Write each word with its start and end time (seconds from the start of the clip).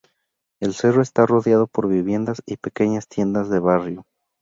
El 0.59 0.73
cerro 0.73 1.03
está 1.03 1.27
rodeado 1.27 1.67
por 1.67 1.87
viviendas 1.87 2.41
y 2.47 2.57
pequeñas 2.57 3.07
tiendas 3.07 3.51
de 3.51 3.59
barrio. 3.59 4.07